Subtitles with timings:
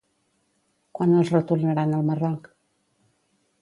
[0.99, 2.53] Quan els retornaran al Marroc?